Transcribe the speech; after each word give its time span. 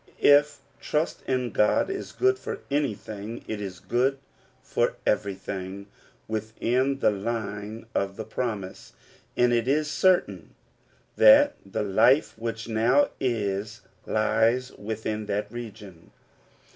If 0.19 0.61
trust 0.79 1.21
in 1.27 1.51
God 1.51 1.87
is 1.91 2.11
good 2.11 2.39
for 2.39 2.61
anything, 2.71 3.45
it 3.47 3.61
is 3.61 3.79
good 3.79 4.17
for 4.63 4.95
everything 5.05 5.85
within 6.27 6.97
the 6.97 7.11
line 7.11 7.85
of 7.93 8.15
the 8.15 8.23
promise, 8.25 8.93
and 9.37 9.53
it 9.53 9.67
is 9.67 9.91
certain 9.91 10.55
that 11.17 11.53
the 11.63 11.83
life 11.83 12.33
which 12.35 12.67
now 12.67 13.09
is 13.19 13.81
lies 14.07 14.71
within 14.71 15.27
that 15.27 15.51
region. 15.51 16.09